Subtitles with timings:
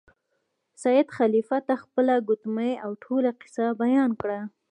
[0.81, 4.39] سید خلیفه ته خپله ګوتمۍ او ټوله کیسه بیان کړه.